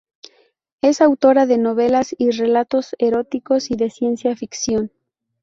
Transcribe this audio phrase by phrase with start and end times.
[0.81, 4.89] Es autora de novelas y relatos eróticos y de ciencia ficción.